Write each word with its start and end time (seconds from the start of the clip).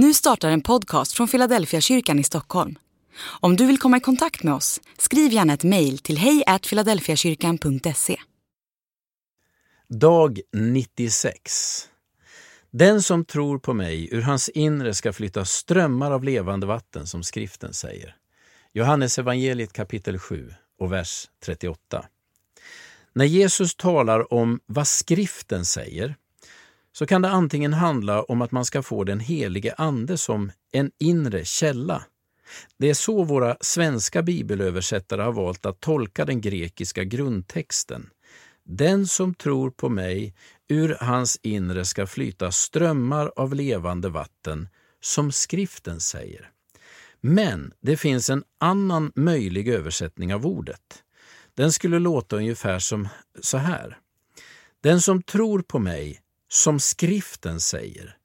Nu 0.00 0.14
startar 0.14 0.50
en 0.50 0.60
podcast 0.60 1.12
från 1.12 1.28
Philadelphia 1.28 1.80
kyrkan 1.80 2.18
i 2.18 2.24
Stockholm. 2.24 2.78
Om 3.40 3.56
du 3.56 3.66
vill 3.66 3.78
komma 3.78 3.96
i 3.96 4.00
kontakt 4.00 4.42
med 4.42 4.54
oss, 4.54 4.80
skriv 4.98 5.32
gärna 5.32 5.54
ett 5.54 5.64
mejl 5.64 5.98
till 5.98 6.18
hejfiladelfiakyrkan.se. 6.18 8.16
Dag 9.88 10.40
96 10.52 11.88
Den 12.70 13.02
som 13.02 13.24
tror 13.24 13.58
på 13.58 13.74
mig, 13.74 14.08
ur 14.14 14.22
hans 14.22 14.48
inre 14.48 14.94
ska 14.94 15.12
flytta 15.12 15.44
strömmar 15.44 16.10
av 16.10 16.24
levande 16.24 16.66
vatten, 16.66 17.06
som 17.06 17.22
skriften 17.22 17.72
säger. 17.72 18.16
Johannes 18.72 19.18
evangeliet 19.18 19.72
kapitel 19.72 20.18
7 20.18 20.54
och 20.78 20.92
vers 20.92 21.28
38. 21.44 22.04
När 23.12 23.24
Jesus 23.24 23.74
talar 23.74 24.32
om 24.32 24.60
vad 24.66 24.88
skriften 24.88 25.64
säger 25.64 26.16
så 26.92 27.06
kan 27.06 27.22
det 27.22 27.28
antingen 27.28 27.72
handla 27.72 28.22
om 28.22 28.42
att 28.42 28.52
man 28.52 28.64
ska 28.64 28.82
få 28.82 29.04
den 29.04 29.20
helige 29.20 29.74
Ande 29.78 30.18
som 30.18 30.52
en 30.72 30.90
inre 30.98 31.44
källa. 31.44 32.04
Det 32.78 32.90
är 32.90 32.94
så 32.94 33.24
våra 33.24 33.56
svenska 33.60 34.22
bibelöversättare 34.22 35.22
har 35.22 35.32
valt 35.32 35.66
att 35.66 35.80
tolka 35.80 36.24
den 36.24 36.40
grekiska 36.40 37.04
grundtexten. 37.04 38.10
Den 38.64 39.06
som 39.06 39.34
tror 39.34 39.70
på 39.70 39.88
mig, 39.88 40.34
ur 40.68 40.96
hans 41.00 41.38
inre 41.42 41.84
ska 41.84 42.06
flyta 42.06 42.52
strömmar 42.52 43.32
av 43.36 43.54
levande 43.54 44.08
vatten, 44.08 44.68
som 45.00 45.32
skriften 45.32 46.00
säger. 46.00 46.50
Men 47.20 47.72
det 47.80 47.96
finns 47.96 48.30
en 48.30 48.44
annan 48.58 49.12
möjlig 49.14 49.68
översättning 49.68 50.34
av 50.34 50.46
ordet. 50.46 51.02
Den 51.54 51.72
skulle 51.72 51.98
låta 51.98 52.36
ungefär 52.36 52.78
som 52.78 53.08
så 53.40 53.58
här. 53.58 53.98
Den 54.80 55.00
som 55.00 55.22
tror 55.22 55.62
på 55.62 55.78
mig 55.78 56.20
som 56.48 56.80
skriften 56.80 57.60
säger, 57.60 58.16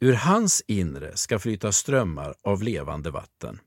ur 0.00 0.12
hans 0.12 0.62
inre 0.66 1.16
ska 1.16 1.38
flyta 1.38 1.72
strömmar 1.72 2.34
av 2.42 2.62
levande 2.62 3.10
vatten. 3.10 3.60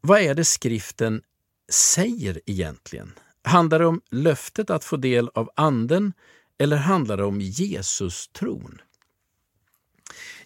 Vad 0.00 0.20
är 0.20 0.34
det 0.34 0.44
skriften 0.44 1.22
säger 1.68 2.40
egentligen? 2.46 3.12
Handlar 3.42 3.78
det 3.78 3.86
om 3.86 4.00
löftet 4.10 4.70
att 4.70 4.84
få 4.84 4.96
del 4.96 5.30
av 5.34 5.50
Anden 5.54 6.12
eller 6.58 6.76
handlar 6.76 7.16
det 7.16 7.24
om 7.24 7.40
Jesus-tron? 7.40 8.80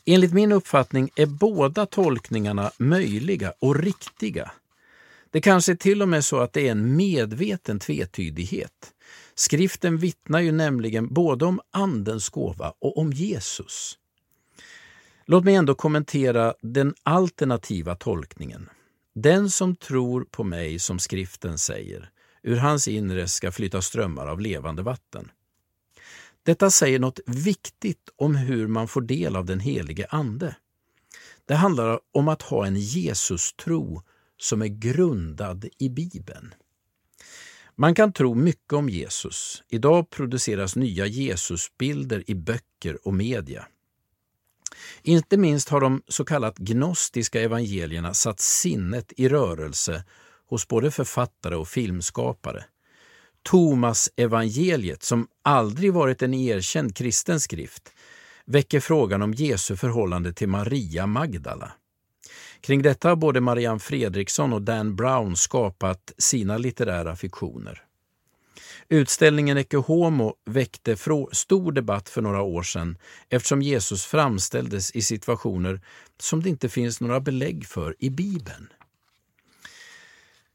Enligt 0.04 0.32
min 0.32 0.52
uppfattning 0.52 1.10
är 1.14 1.26
båda 1.26 1.86
tolkningarna 1.86 2.72
möjliga 2.78 3.52
och 3.58 3.76
riktiga. 3.76 4.52
Det 5.30 5.40
kanske 5.40 5.76
till 5.76 6.02
och 6.02 6.08
med 6.08 6.24
så 6.24 6.38
att 6.38 6.52
det 6.52 6.68
är 6.68 6.72
en 6.72 6.96
medveten 6.96 7.78
tvetydighet. 7.78 8.92
Skriften 9.34 9.98
vittnar 9.98 10.40
ju 10.40 10.52
nämligen 10.52 11.14
både 11.14 11.44
om 11.44 11.60
Andens 11.70 12.28
gåva 12.28 12.74
och 12.78 12.98
om 12.98 13.12
Jesus. 13.12 13.98
Låt 15.26 15.44
mig 15.44 15.54
ändå 15.54 15.74
kommentera 15.74 16.54
den 16.60 16.94
alternativa 17.02 17.94
tolkningen. 17.94 18.70
Den 19.14 19.50
som 19.50 19.76
tror 19.76 20.24
på 20.30 20.44
mig, 20.44 20.78
som 20.78 20.98
skriften 20.98 21.58
säger, 21.58 22.10
ur 22.42 22.56
hans 22.56 22.88
inre 22.88 23.28
ska 23.28 23.52
flyta 23.52 23.82
strömmar 23.82 24.26
av 24.26 24.40
levande 24.40 24.82
vatten. 24.82 25.30
Detta 26.42 26.70
säger 26.70 26.98
något 26.98 27.20
viktigt 27.26 28.10
om 28.16 28.34
hur 28.34 28.66
man 28.66 28.88
får 28.88 29.00
del 29.00 29.36
av 29.36 29.44
den 29.44 29.60
helige 29.60 30.06
Ande. 30.10 30.56
Det 31.46 31.54
handlar 31.54 32.00
om 32.12 32.28
att 32.28 32.42
ha 32.42 32.66
en 32.66 32.76
Jesus-tro 32.76 34.02
som 34.36 34.62
är 34.62 34.66
grundad 34.66 35.68
i 35.78 35.88
Bibeln. 35.88 36.54
Man 37.76 37.94
kan 37.94 38.12
tro 38.12 38.34
mycket 38.34 38.72
om 38.72 38.88
Jesus. 38.88 39.62
Idag 39.68 40.10
produceras 40.10 40.76
nya 40.76 41.06
Jesusbilder 41.06 42.30
i 42.30 42.34
böcker 42.34 43.06
och 43.06 43.14
media. 43.14 43.66
Inte 45.02 45.36
minst 45.36 45.68
har 45.68 45.80
de 45.80 46.02
så 46.08 46.24
kallat 46.24 46.58
gnostiska 46.58 47.40
evangelierna 47.40 48.14
satt 48.14 48.40
sinnet 48.40 49.12
i 49.16 49.28
rörelse 49.28 50.04
hos 50.48 50.68
både 50.68 50.90
författare 50.90 51.54
och 51.54 51.68
filmskapare. 51.68 52.64
Thomas 53.42 54.10
evangeliet, 54.16 55.02
som 55.02 55.26
aldrig 55.42 55.92
varit 55.92 56.22
en 56.22 56.34
erkänd 56.34 56.96
kristen 56.96 57.40
skrift, 57.40 57.92
väcker 58.44 58.80
frågan 58.80 59.22
om 59.22 59.34
Jesu 59.34 59.76
förhållande 59.76 60.32
till 60.32 60.48
Maria 60.48 61.06
Magdala. 61.06 61.72
Kring 62.62 62.82
detta 62.82 63.08
har 63.08 63.16
både 63.16 63.40
Marianne 63.40 63.78
Fredriksson 63.78 64.52
och 64.52 64.62
Dan 64.62 64.96
Brown 64.96 65.36
skapat 65.36 66.12
sina 66.18 66.58
litterära 66.58 67.16
fiktioner. 67.16 67.82
Utställningen 68.88 69.56
Ecce 69.56 69.76
Homo 69.76 70.34
väckte 70.44 70.96
stor 71.32 71.72
debatt 71.72 72.08
för 72.08 72.22
några 72.22 72.42
år 72.42 72.62
sedan 72.62 72.98
eftersom 73.28 73.62
Jesus 73.62 74.04
framställdes 74.04 74.90
i 74.90 75.02
situationer 75.02 75.80
som 76.20 76.42
det 76.42 76.48
inte 76.48 76.68
finns 76.68 77.00
några 77.00 77.20
belägg 77.20 77.66
för 77.66 77.96
i 77.98 78.10
Bibeln. 78.10 78.68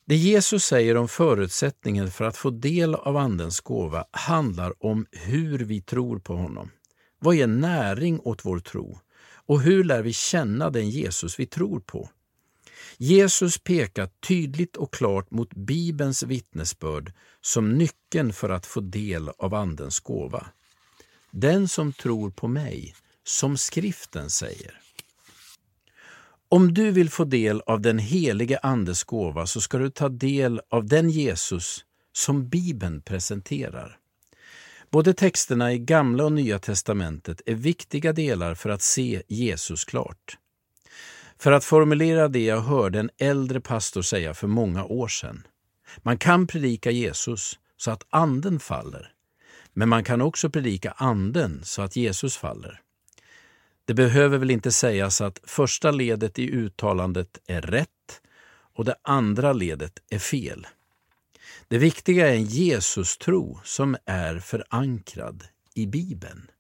Det 0.06 0.16
Jesus 0.16 0.66
säger 0.66 0.98
om 0.98 1.08
förutsättningen 1.08 2.12
för 2.12 2.26
att 2.26 2.38
få 2.38 2.50
del 2.50 2.96
av 2.96 3.18
Andens 3.18 3.60
gåva 3.60 4.06
handlar 4.12 4.86
om 4.86 5.06
hur 5.12 5.60
vi 5.60 5.82
tror 5.82 6.20
på 6.20 6.36
honom. 6.36 6.72
Vad 7.20 7.36
ger 7.36 7.48
näring 7.48 8.20
åt 8.20 8.46
vår 8.46 8.60
tro? 8.60 9.00
Och 9.48 9.62
hur 9.62 9.84
lär 9.84 10.02
vi 10.02 10.14
känna 10.14 10.70
den 10.70 10.90
Jesus 10.90 11.40
vi 11.40 11.46
tror 11.46 11.80
på? 11.80 12.10
Jesus 12.98 13.58
pekar 13.58 14.10
tydligt 14.28 14.76
och 14.76 14.94
klart 14.94 15.32
mot 15.32 15.54
Bibelns 15.54 16.24
vittnesbörd 16.24 17.14
som 17.42 17.78
nyckeln 17.78 18.34
för 18.34 18.50
att 18.50 18.66
få 18.66 18.80
del 18.80 19.30
av 19.30 19.54
Andens 19.54 20.00
gåva. 20.00 20.48
Den 21.32 21.68
som 21.68 21.94
tror 21.94 22.32
på 22.32 22.48
mig, 22.48 22.96
som 23.24 23.58
skriften 23.58 24.30
säger. 24.30 24.82
Om 26.50 26.74
du 26.74 26.92
vill 26.92 27.10
få 27.10 27.24
del 27.24 27.62
av 27.62 27.82
den 27.82 28.00
helige 28.00 28.60
Andes 28.64 29.04
gåva 29.04 29.48
så 29.48 29.62
ska 29.62 29.78
du 29.78 29.90
ta 29.90 30.10
del 30.10 30.62
av 30.70 30.86
den 30.86 31.10
Jesus 31.10 31.86
som 32.14 32.50
Bibeln 32.50 33.02
presenterar. 33.02 33.98
Både 34.92 35.14
texterna 35.14 35.74
i 35.74 35.80
Gamla 35.80 36.26
och 36.26 36.32
Nya 36.32 36.60
testamentet 36.60 37.42
är 37.46 37.56
viktiga 37.56 38.14
delar 38.14 38.56
för 38.56 38.70
att 38.70 38.82
se 38.82 39.24
Jesus 39.28 39.86
klart. 39.86 40.38
För 41.40 41.52
att 41.52 41.64
formulera 41.64 42.28
det 42.28 42.46
jag 42.46 42.62
hörde 42.62 43.00
en 43.00 43.10
äldre 43.18 43.62
pastor 43.62 44.02
säga 44.02 44.34
för 44.34 44.48
många 44.48 44.86
år 44.86 45.08
sedan. 45.08 45.48
Man 45.98 46.18
kan 46.18 46.48
predika 46.48 46.92
Jesus 46.92 47.60
så 47.78 47.92
att 47.92 48.04
anden 48.10 48.60
faller, 48.60 49.12
men 49.74 49.90
man 49.90 50.04
kan 50.04 50.22
också 50.22 50.50
predika 50.50 50.92
anden 50.92 51.62
så 51.64 51.82
att 51.82 51.96
Jesus 51.96 52.38
faller. 52.38 52.82
Det 53.86 53.94
behöver 53.94 54.38
väl 54.38 54.52
inte 54.52 54.72
sägas 54.72 55.22
att 55.22 55.40
första 55.44 55.92
ledet 55.92 56.40
i 56.40 56.52
uttalandet 56.52 57.40
är 57.48 57.62
rätt 57.62 58.22
och 58.76 58.86
det 58.86 58.96
andra 59.02 59.54
ledet 59.54 60.00
är 60.10 60.20
fel. 60.20 60.68
Det 61.70 61.78
viktiga 61.78 62.28
är 62.28 62.36
en 62.36 62.44
Jesus-tro 62.44 63.60
som 63.64 63.98
är 64.06 64.40
förankrad 64.40 65.44
i 65.74 65.88
Bibeln. 65.88 66.52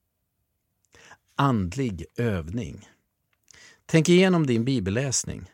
Andlig 1.35 2.06
övning. 2.16 2.90
Tänk 3.85 4.09
igenom 4.09 4.47
din 4.47 4.66
bibelläsning. 4.66 5.51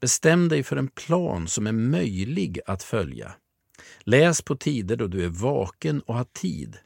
Bestäm 0.00 0.48
dig 0.48 0.62
för 0.62 0.76
en 0.76 0.88
plan 0.88 1.48
som 1.48 1.66
är 1.66 1.72
möjlig 1.72 2.60
att 2.66 2.82
följa. 2.82 3.34
Läs 4.00 4.42
på 4.42 4.56
tider 4.56 4.96
då 4.96 5.06
du 5.06 5.24
är 5.24 5.28
vaken 5.28 6.00
och 6.00 6.14
har 6.14 6.26
tid. 6.32 6.78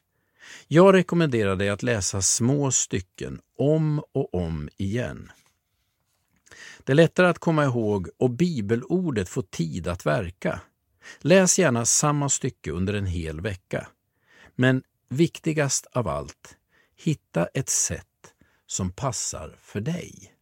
Jag 0.69 0.95
rekommenderar 0.95 1.57
dig 1.57 1.69
att 1.69 1.83
läsa 1.83 2.23
små 2.23 2.71
stycken 2.71 3.41
om 3.59 4.03
och 4.13 4.35
om 4.35 4.69
igen. 4.77 5.33
Det 6.85 6.93
är 6.93 6.97
lättare 6.97 7.27
att 7.27 7.39
komma 7.39 7.65
ihåg 7.65 8.09
och 8.19 8.31
bibelordet 8.31 9.29
får 9.29 9.43
tid 9.43 9.89
att 9.89 10.07
verka. 10.07 10.61
Läs 11.19 11.59
gärna 11.59 11.85
samma 11.85 12.29
stycke 12.29 12.71
under 12.71 12.95
en 12.95 13.07
hel 13.07 13.41
vecka. 13.41 13.89
Men 14.57 14.83
viktigast 15.09 15.87
av 15.87 16.09
allt, 16.09 16.57
hitta 16.97 17.47
ett 17.47 17.69
sätt 17.69 18.07
som 18.67 18.93
passar 18.93 19.57
för 19.61 19.81
dig. 19.81 20.35